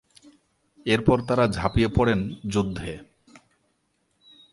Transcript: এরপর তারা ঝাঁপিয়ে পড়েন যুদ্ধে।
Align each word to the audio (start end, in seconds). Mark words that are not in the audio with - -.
এরপর 0.85 1.17
তারা 1.27 1.45
ঝাঁপিয়ে 1.47 1.89
পড়েন 1.95 2.19
যুদ্ধে। 2.49 2.91